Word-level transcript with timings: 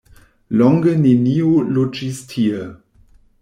Longe 0.61 0.93
neniu 1.03 1.53
loĝis 1.77 2.25
tie. 2.33 2.67